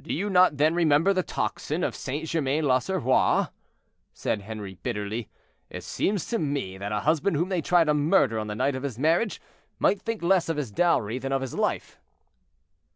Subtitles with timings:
[0.00, 2.28] "Do you not, then, remember the tocsin of St.
[2.28, 3.48] Germain l'Auxerrois?"
[4.14, 5.28] said Henri, bitterly.
[5.70, 8.76] "It seems to me that a husband whom they try to murder on the night
[8.76, 9.40] of his marriage
[9.80, 11.98] might think less of his dowry than of his life."